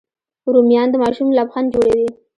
[0.53, 2.07] رومیان د ماشوم لبخند جوړوي